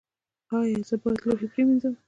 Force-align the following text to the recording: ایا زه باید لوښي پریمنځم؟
ایا 0.57 0.79
زه 0.87 0.95
باید 1.01 1.17
لوښي 1.25 1.47
پریمنځم؟ 1.53 1.93